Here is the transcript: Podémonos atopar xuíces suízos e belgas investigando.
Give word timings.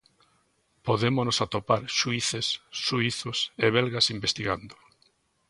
Podémonos 0.87 1.37
atopar 1.45 1.81
xuíces 1.97 2.47
suízos 2.85 3.37
e 3.65 3.65
belgas 3.77 4.07
investigando. 4.15 4.75